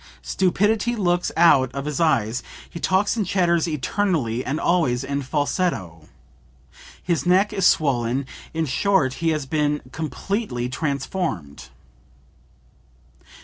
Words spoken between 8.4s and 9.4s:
in short he